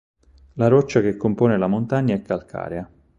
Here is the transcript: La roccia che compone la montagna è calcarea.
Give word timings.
La 0.53 0.67
roccia 0.67 0.99
che 0.99 1.15
compone 1.15 1.59
la 1.59 1.67
montagna 1.67 2.15
è 2.15 2.23
calcarea. 2.23 2.89